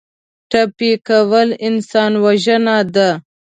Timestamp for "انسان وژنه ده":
1.67-3.09